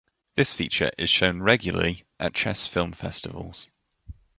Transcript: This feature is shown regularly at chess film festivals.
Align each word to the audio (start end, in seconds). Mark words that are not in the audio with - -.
This 0.33 0.51
feature 0.51 0.89
is 0.97 1.11
shown 1.11 1.43
regularly 1.43 2.05
at 2.19 2.33
chess 2.33 2.65
film 2.65 2.91
festivals. 2.91 3.67